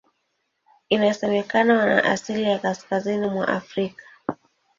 [0.89, 4.05] Inasemekana wana asili ya Kaskazini mwa Afrika.